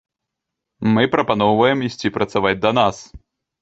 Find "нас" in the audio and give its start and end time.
2.83-3.09